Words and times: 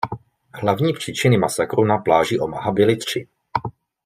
Hlavní 0.53 0.93
příčiny 0.93 1.37
masakru 1.37 1.85
na 1.85 1.97
pláži 1.97 2.39
Omaha 2.39 2.71
byly 2.71 2.95
tři. 2.97 3.27